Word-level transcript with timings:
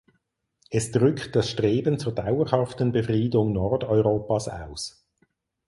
Es 0.71 0.89
drückt 0.89 1.35
das 1.35 1.51
Streben 1.51 1.99
zur 1.99 2.15
dauerhaften 2.15 2.91
Befriedung 2.91 3.53
Nordeuropas 3.53 4.47
aus. 4.47 5.05